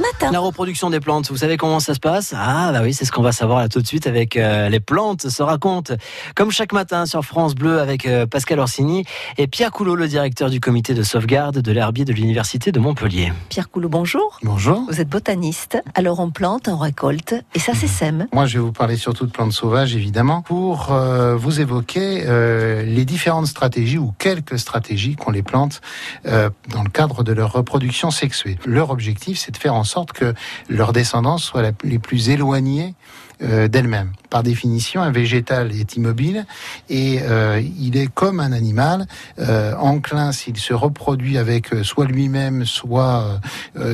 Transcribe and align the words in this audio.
matin. 0.00 0.30
La 0.32 0.40
reproduction 0.40 0.90
des 0.90 1.00
plantes, 1.00 1.30
vous 1.30 1.38
savez 1.38 1.56
comment 1.56 1.80
ça 1.80 1.94
se 1.94 2.00
passe? 2.00 2.34
Ah 2.36 2.70
bah 2.72 2.80
oui, 2.82 2.94
c'est 2.94 3.04
ce 3.04 3.12
qu'on 3.12 3.22
va 3.22 3.32
savoir 3.32 3.60
là 3.60 3.68
tout 3.68 3.80
de 3.80 3.86
suite 3.86 4.06
avec 4.06 4.36
euh, 4.36 4.68
Les 4.68 4.80
plantes 4.80 5.28
se 5.28 5.42
racontent. 5.42 5.94
Comme 6.34 6.50
chaque 6.50 6.72
matin 6.72 7.06
sur 7.06 7.24
France 7.24 7.54
Bleu 7.54 7.80
avec 7.80 8.06
euh, 8.06 8.26
Pascal 8.26 8.58
Orsini 8.58 9.04
et 9.38 9.46
Pierre 9.46 9.70
Coulot, 9.70 9.96
le 9.96 10.08
directeur 10.08 10.50
du 10.50 10.60
comité 10.60 10.94
de 10.94 11.02
sauvegarde 11.02 11.58
de 11.58 11.72
l'herbier 11.72 12.04
de 12.04 12.12
l'Université 12.12 12.72
de 12.72 12.80
Montpellier. 12.80 13.32
Pierre 13.48 13.70
Coulot, 13.70 13.88
bonjour. 13.88 14.38
Bonjour. 14.42 14.84
Vous 14.88 15.00
êtes 15.00 15.08
botaniste, 15.08 15.82
alors 15.94 16.20
on 16.20 16.30
plante, 16.30 16.68
on 16.68 16.78
récolte, 16.78 17.34
et 17.54 17.58
ça 17.58 17.74
s'essaime. 17.74 18.26
Moi, 18.32 18.46
je 18.46 18.54
vais 18.58 18.64
vous 18.64 18.72
parler 18.72 18.96
surtout 18.96 19.26
de 19.26 19.30
plantes 19.30 19.52
sauvages, 19.52 19.94
évidemment, 19.94 20.42
pour 20.42 20.92
euh, 20.92 21.36
vous 21.36 21.60
évoquer 21.60 22.24
euh, 22.26 22.82
les 22.82 23.04
différentes 23.04 23.46
stratégies 23.46 23.98
ou 23.98 24.14
quelques 24.18 24.58
stratégies 24.58 25.16
qu'ont 25.16 25.30
les 25.30 25.42
plantes 25.42 25.80
euh, 26.26 26.50
dans 26.68 26.82
le 26.82 26.90
cadre 26.90 27.22
de 27.22 27.32
leur 27.32 27.52
reproduction 27.52 28.10
sexuée. 28.10 28.58
Leur 28.64 28.90
objectif, 28.90 29.38
c'est 29.38 29.52
de 29.52 29.56
faire 29.56 29.74
en 29.74 29.84
sorte 29.90 30.12
que 30.12 30.34
leur 30.68 30.92
descendance 30.92 31.44
soit 31.44 31.62
la, 31.62 31.72
les 31.84 31.98
plus 31.98 32.30
éloignée 32.30 32.94
euh, 33.42 33.68
d'elle-même. 33.68 34.12
Par 34.28 34.42
définition, 34.42 35.00
un 35.00 35.10
végétal 35.10 35.72
est 35.72 35.96
immobile 35.96 36.44
et 36.90 37.20
euh, 37.22 37.62
il 37.78 37.96
est 37.96 38.06
comme 38.06 38.38
un 38.38 38.52
animal, 38.52 39.06
euh, 39.38 39.74
enclin 39.76 40.30
s'il 40.30 40.58
se 40.58 40.74
reproduit 40.74 41.38
avec 41.38 41.68
soit 41.82 42.04
lui-même, 42.04 42.66
soit 42.66 43.40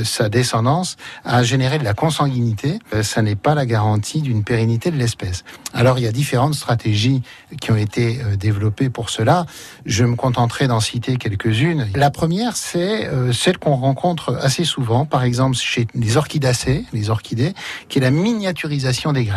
sa 0.04 0.28
descendance, 0.28 0.96
à 1.24 1.42
générer 1.42 1.78
de 1.78 1.84
la 1.84 1.94
consanguinité. 1.94 2.80
Ça 3.02 3.22
n'est 3.22 3.36
pas 3.36 3.54
la 3.54 3.66
garantie 3.66 4.20
d'une 4.20 4.42
pérennité 4.42 4.90
de 4.90 4.96
l'espèce. 4.96 5.44
Alors 5.72 5.98
il 5.98 6.02
y 6.02 6.08
a 6.08 6.12
différentes 6.12 6.54
stratégies 6.54 7.22
qui 7.60 7.70
ont 7.70 7.76
été 7.76 8.18
développées 8.38 8.90
pour 8.90 9.10
cela. 9.10 9.46
Je 9.84 10.04
me 10.04 10.16
contenterai 10.16 10.66
d'en 10.66 10.80
citer 10.80 11.16
quelques-unes. 11.16 11.86
La 11.94 12.10
première, 12.10 12.56
c'est 12.56 13.08
celle 13.32 13.58
qu'on 13.58 13.76
rencontre 13.76 14.36
assez 14.40 14.64
souvent, 14.64 15.06
par 15.06 15.22
exemple 15.22 15.56
chez 15.56 15.86
les 15.94 16.16
orchidacées, 16.16 16.84
les 16.92 17.10
orchidées, 17.10 17.54
qui 17.88 17.98
est 17.98 18.02
la 18.02 18.10
miniaturisation 18.10 19.12
des 19.12 19.24
graines. 19.24 19.35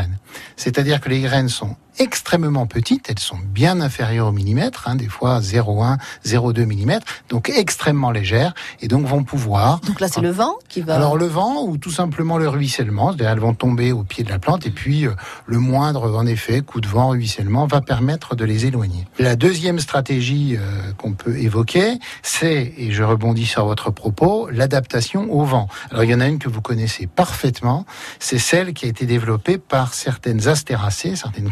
C'est-à-dire 0.55 1.02
que 1.02 1.09
les 1.09 1.22
graines 1.22 1.50
sont 1.50 1.75
extrêmement 2.00 2.66
petites, 2.66 3.09
elles 3.09 3.19
sont 3.19 3.38
bien 3.44 3.81
inférieures 3.81 4.28
au 4.28 4.31
millimètre, 4.31 4.88
hein, 4.88 4.95
des 4.95 5.08
fois 5.08 5.39
0,1, 5.39 5.97
0,2 6.25 6.66
mm, 6.66 7.00
donc 7.30 7.50
extrêmement 7.50 8.11
légères, 8.11 8.53
et 8.81 8.88
donc 8.88 9.05
vont 9.05 9.23
pouvoir... 9.23 9.80
Donc 9.81 10.00
là, 10.00 10.08
c'est 10.08 10.22
le 10.22 10.31
vent 10.31 10.55
qui 10.70 10.81
va... 10.81 10.95
Alors 10.95 11.17
le 11.17 11.25
vent 11.25 11.64
ou 11.64 11.77
tout 11.77 11.92
simplement 11.92 12.38
le 12.38 12.47
ruissellement, 12.47 13.09
c'est-à-dire 13.09 13.30
elles 13.31 13.39
vont 13.39 13.53
tomber 13.53 13.92
au 13.92 14.03
pied 14.03 14.23
de 14.23 14.30
la 14.30 14.39
plante, 14.39 14.66
et 14.66 14.72
puis 14.72 15.05
euh, 15.05 15.11
le 15.45 15.59
moindre, 15.59 16.16
en 16.17 16.25
effet, 16.25 16.61
coup 16.61 16.81
de 16.81 16.88
vent, 16.88 17.09
ruissellement, 17.09 17.67
va 17.67 17.81
permettre 17.81 18.36
de 18.36 18.45
les 18.45 18.66
éloigner. 18.66 19.05
La 19.20 19.36
deuxième 19.36 19.80
stratégie 19.80 20.58
euh, 20.58 20.94
qu'on 20.97 21.14
peut 21.14 21.38
évoquer, 21.38 22.00
c'est, 22.23 22.73
et 22.77 22.92
je 22.92 23.03
rebondis 23.03 23.45
sur 23.45 23.66
votre 23.66 23.92
propos, 23.92 24.50
l'adaptation 24.50 25.31
au 25.31 25.44
vent. 25.44 25.67
Alors 25.92 26.03
il 26.03 26.09
y 26.09 26.16
en 26.16 26.22
a 26.22 26.27
une 26.27 26.39
que 26.39 26.50
vous 26.50 26.61
connaissez 26.61 27.08
parfaitement, 27.08 27.86
c'est 28.20 28.39
celle 28.39 28.73
qui 28.73 28.86
a 28.86 28.88
été 28.89 29.05
développée 29.05 29.58
par 29.58 29.94
certaines 29.94 30.47
astéracées, 30.47 31.16
certaines 31.16 31.52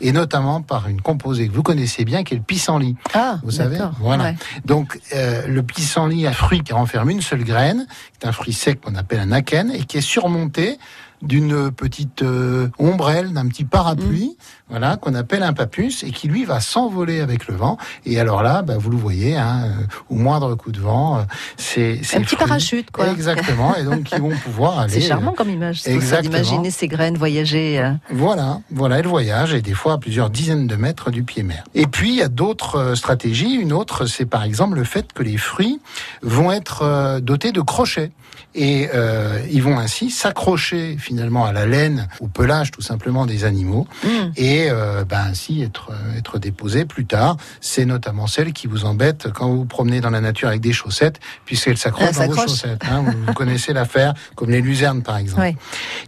et 0.00 0.12
notamment 0.12 0.62
par 0.62 0.88
une 0.88 1.00
composée 1.00 1.48
que 1.48 1.52
vous 1.54 1.62
connaissez 1.62 2.04
bien, 2.04 2.24
qui 2.24 2.34
est 2.34 2.36
le 2.36 2.42
pissenlit. 2.42 2.96
ah, 3.14 3.38
Vous 3.42 3.50
savez 3.50 3.78
Voilà. 4.00 4.24
ouais. 4.24 4.36
Donc, 4.64 4.98
euh, 5.14 5.46
le 5.46 5.62
pissenlit, 5.62 6.26
un 6.26 6.32
fruit 6.32 6.62
qui 6.62 6.72
renferme 6.72 7.10
une 7.10 7.20
seule 7.22 7.44
graine, 7.44 7.86
c'est 8.20 8.26
un 8.28 8.32
fruit 8.32 8.52
sec 8.52 8.80
qu'on 8.80 8.94
appelle 8.94 9.20
un 9.20 9.32
akène, 9.32 9.70
et 9.72 9.84
qui 9.84 9.98
est 9.98 10.00
surmonté 10.00 10.78
d'une 11.22 11.70
petite 11.70 12.22
euh, 12.22 12.68
ombrelle, 12.78 13.32
d'un 13.32 13.46
petit 13.48 13.64
parapluie, 13.64 14.36
voilà, 14.68 14.96
qu'on 14.96 15.14
appelle 15.14 15.42
un 15.42 15.52
papus, 15.52 16.02
et 16.02 16.10
qui 16.10 16.28
lui 16.28 16.44
va 16.44 16.60
s'envoler 16.60 17.20
avec 17.20 17.46
le 17.48 17.54
vent. 17.54 17.78
Et 18.04 18.18
alors 18.20 18.42
là, 18.42 18.62
bah, 18.62 18.74
vous 18.78 18.90
le 18.90 18.96
voyez, 18.96 19.36
hein, 19.36 19.64
euh, 19.66 19.82
au 20.10 20.16
moindre 20.16 20.54
coup 20.54 20.72
de 20.72 20.80
vent, 20.80 21.18
euh, 21.18 21.22
c'est 21.56 22.00
Un 22.14 22.20
petit 22.22 22.36
parachute, 22.36 22.90
quoi. 22.90 23.08
Exactement, 23.10 23.74
et 23.76 23.84
donc 23.84 24.10
ils 24.12 24.20
vont 24.20 24.36
pouvoir 24.44 24.78
aller. 24.80 24.92
C'est 24.92 25.00
charmant 25.00 25.32
comme 25.32 25.50
image, 25.50 25.82
Exactement. 25.86 26.30
d'imaginer 26.30 26.70
ces 26.70 26.88
graines 26.88 27.16
voyager. 27.16 27.78
euh. 27.78 27.92
Voilà, 28.10 28.60
voilà, 28.70 28.98
elle 28.98 29.06
voyage 29.06 29.54
et 29.54 29.62
des 29.62 29.74
fois 29.74 29.94
à 29.94 29.98
plusieurs 29.98 30.30
dizaines 30.30 30.66
de 30.66 30.76
mètres 30.76 31.10
du 31.10 31.22
pied 31.22 31.42
mer. 31.42 31.64
Et 31.74 31.86
puis 31.86 32.10
il 32.10 32.16
y 32.16 32.22
a 32.22 32.28
d'autres 32.28 32.76
euh, 32.76 32.94
stratégies. 32.94 33.54
Une 33.54 33.72
autre, 33.72 34.06
c'est 34.06 34.26
par 34.26 34.42
exemple 34.44 34.76
le 34.76 34.84
fait 34.84 35.12
que 35.12 35.22
les 35.22 35.36
fruits 35.36 35.80
vont 36.22 36.50
être 36.52 36.82
euh, 36.82 37.20
dotés 37.20 37.52
de 37.52 37.60
crochets 37.60 38.10
et 38.54 38.88
euh, 38.94 39.40
ils 39.50 39.62
vont 39.62 39.78
ainsi 39.78 40.10
s'accrocher 40.10 40.96
finalement 41.06 41.44
à 41.44 41.52
la 41.52 41.66
laine, 41.66 42.08
au 42.20 42.26
pelage 42.26 42.70
tout 42.72 42.82
simplement 42.82 43.26
des 43.26 43.44
animaux 43.44 43.86
Mm. 44.04 44.08
et 44.36 44.66
euh, 44.70 45.04
ben, 45.04 45.26
ainsi 45.30 45.62
être 45.62 45.92
être 46.18 46.38
déposés 46.38 46.84
plus 46.84 47.06
tard. 47.06 47.36
C'est 47.60 47.84
notamment 47.84 48.26
celle 48.26 48.52
qui 48.52 48.66
vous 48.66 48.84
embête 48.84 49.28
quand 49.32 49.46
vous 49.48 49.58
vous 49.58 49.64
promenez 49.66 50.00
dans 50.00 50.10
la 50.10 50.20
nature 50.20 50.48
avec 50.48 50.60
des 50.60 50.72
chaussettes, 50.72 51.20
puisqu'elles 51.44 51.78
s'accrochent 51.78 52.08
Elles 52.18 52.28
dans 52.28 52.34
vos 52.34 52.40
chaussettes. 52.42 52.82
hein. 52.90 53.04
vous, 53.26 53.32
connaissez 53.34 53.72
l'affaire, 53.80 54.14
comme 54.34 54.50
les 54.50 54.60
luzernes 54.60 55.02
par 55.02 55.16
exemple. 55.16 55.40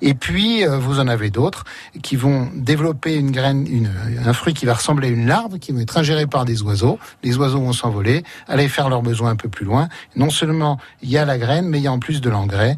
Et 0.02 0.14
puis, 0.14 0.66
euh, 0.66 0.78
vous 0.78 0.98
en 1.00 1.06
avez 1.08 1.30
d'autres 1.30 1.64
qui 2.02 2.16
vont 2.16 2.48
développer 2.54 3.14
une 3.14 3.30
graine, 3.30 3.66
une, 3.68 3.90
un 4.24 4.32
fruit 4.32 4.54
qui 4.54 4.66
va 4.66 4.74
ressembler 4.74 5.08
à 5.08 5.10
une 5.10 5.26
larve, 5.26 5.58
qui 5.58 5.72
va 5.72 5.80
être 5.80 5.96
ingéré 5.96 6.26
par 6.26 6.44
des 6.44 6.62
oiseaux. 6.62 6.98
Les 7.22 7.36
oiseaux 7.36 7.60
vont 7.60 7.72
s'envoler, 7.72 8.24
aller 8.48 8.68
faire 8.68 8.88
leurs 8.88 9.02
besoins 9.02 9.30
un 9.30 9.36
peu 9.36 9.48
plus 9.48 9.64
loin. 9.64 9.88
Non 10.16 10.30
seulement 10.30 10.78
il 11.02 11.10
y 11.10 11.18
a 11.18 11.24
la 11.24 11.38
graine, 11.38 11.66
mais 11.68 11.78
il 11.78 11.84
y 11.84 11.86
a 11.88 11.92
en 11.92 11.98
plus 12.00 12.20
de 12.20 12.30
l'engrais. 12.30 12.76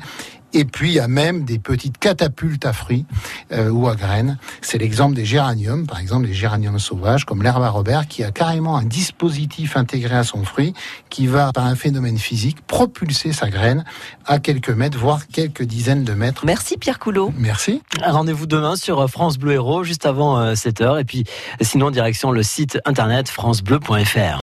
Et 0.52 0.64
puis, 0.64 0.90
il 0.90 0.94
y 0.94 1.00
a 1.00 1.08
même 1.08 1.44
des 1.44 1.58
petites 1.58 1.98
catapultes 1.98 2.66
à 2.66 2.72
fruits 2.72 3.06
euh, 3.52 3.70
ou 3.70 3.88
à 3.88 3.94
graines. 3.94 4.38
C'est 4.62 4.78
l'exemple 4.78 5.14
des 5.14 5.24
géraniums, 5.24 5.86
par 5.86 6.00
exemple, 6.00 6.26
des 6.26 6.34
géraniums 6.34 6.78
sauvages, 6.78 7.24
comme 7.24 7.42
l'herbe 7.42 7.62
à 7.62 7.70
Robert, 7.70 8.08
qui 8.08 8.24
a 8.24 8.30
carrément 8.30 8.76
un 8.76 8.84
dispositif 8.84 9.76
intégré 9.76 10.16
à 10.16 10.24
son 10.24 10.44
fruit 10.44 10.74
qui 11.08 11.26
va, 11.26 11.52
par 11.52 11.66
un 11.66 11.76
phénomène 11.76 12.18
physique, 12.18 12.60
propulser 12.66 13.32
sa 13.32 13.50
graine 13.50 13.84
à 14.26 14.38
quelques 14.38 14.70
mètres, 14.70 14.98
voire 14.98 15.26
quelques 15.28 15.62
dizaines 15.62 16.04
de 16.04 16.12
mètres. 16.12 16.44
Merci 16.44 16.76
Pierre 16.78 16.98
Coulot. 16.98 17.32
Merci. 17.36 17.82
Rendez-vous 18.04 18.46
demain 18.46 18.76
sur 18.76 19.00
euh, 19.00 19.06
France 19.06 19.38
Bleu 19.38 19.52
Héros 19.52 19.84
juste 19.84 20.06
avant 20.06 20.52
7h 20.52 21.00
et 21.00 21.04
puis 21.04 21.24
sinon 21.60 21.90
direction 21.90 22.30
le 22.30 22.42
site 22.42 22.78
internet 22.84 23.28
francebleu.fr. 23.28 24.38